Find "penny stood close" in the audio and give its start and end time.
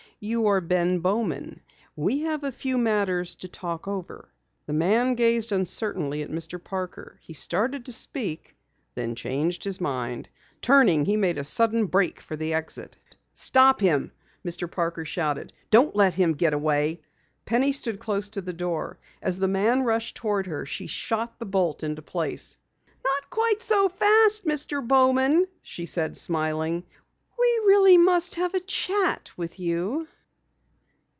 17.45-18.29